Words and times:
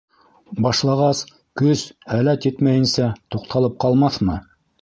Башлағас, 0.65 1.21
көс, 1.61 1.83
һәләт 2.15 2.49
етмәйенсә, 2.51 3.13
туҡталып 3.37 3.81
ҡалмаҫмы? 3.85 4.41